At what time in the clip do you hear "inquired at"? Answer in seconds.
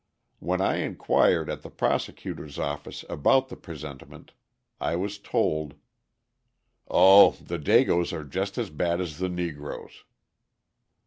0.77-1.61